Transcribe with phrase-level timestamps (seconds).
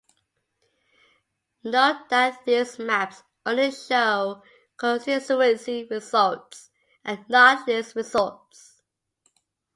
[1.63, 4.41] Note that these maps only show
[4.75, 6.71] constituency results
[7.05, 8.81] and not list results.